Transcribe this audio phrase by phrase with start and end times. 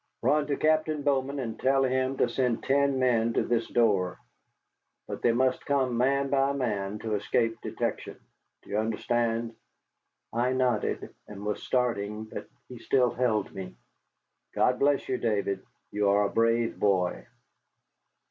[0.23, 4.17] "Run to Captain Bowman and tell him to send ten men to this door.
[5.07, 8.19] But they must come man by man, to escape detection.
[8.63, 9.55] Do you understand?"
[10.33, 13.75] I nodded and was starting, but he still held me.
[14.55, 15.59] "God bless you, Davy,
[15.91, 17.27] you are a brave boy."